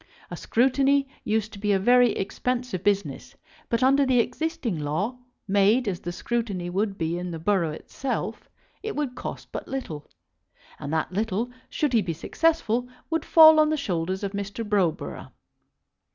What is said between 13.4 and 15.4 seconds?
on the shoulders of Mr. Browborough.